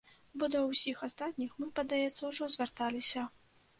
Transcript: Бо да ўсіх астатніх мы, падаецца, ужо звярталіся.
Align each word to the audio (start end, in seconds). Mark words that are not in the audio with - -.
Бо 0.43 0.47
да 0.53 0.61
ўсіх 0.69 1.03
астатніх 1.07 1.53
мы, 1.59 1.67
падаецца, 1.81 2.19
ужо 2.31 2.51
звярталіся. 2.57 3.29